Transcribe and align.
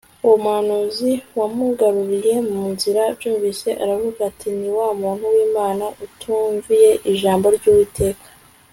Uwo 0.23 0.35
muhanuzi 0.43 1.11
wamugaruriye 1.39 2.35
mu 2.51 2.63
nzira 2.73 2.99
abyumvise 3.11 3.69
aravuga 3.83 4.19
ati 4.29 4.47
Ni 4.59 4.69
wa 4.77 4.87
muntu 5.01 5.23
wImana 5.35 5.85
utumviye 6.05 6.89
ijambo 7.11 7.45
ryUwiteka 7.57 8.27